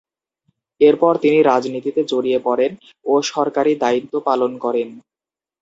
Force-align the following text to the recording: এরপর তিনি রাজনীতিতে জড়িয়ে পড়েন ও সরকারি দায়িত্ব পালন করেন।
এরপর 0.81 1.13
তিনি 1.23 1.37
রাজনীতিতে 1.43 2.01
জড়িয়ে 2.11 2.39
পড়েন 2.43 2.71
ও 3.05 3.23
সরকারি 3.31 3.73
দায়িত্ব 3.83 4.13
পালন 4.27 4.51
করেন। 4.63 4.89